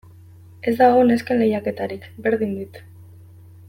[0.71, 2.85] Ez dago nesken lehiaketarik, berdin dit.